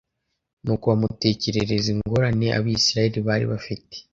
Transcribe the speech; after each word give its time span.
Nuko 0.63 0.83
bamutekerereza 0.91 1.87
ingorane 1.93 2.47
Abisirayeli 2.57 3.19
bari 3.27 3.45
bafite 3.53 3.95